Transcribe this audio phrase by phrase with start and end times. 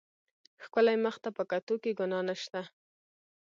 [0.63, 2.61] ښکلي مخ ته په کتو کښې ګناه نشته.